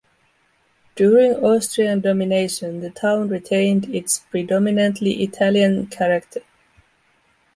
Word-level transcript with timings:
During 0.95 1.33
Austrian 1.45 2.01
domination, 2.01 2.79
the 2.79 2.89
town 2.89 3.27
retained 3.29 3.93
its 3.93 4.17
predominantly 4.17 5.21
Italian 5.21 5.85
character. 5.85 6.41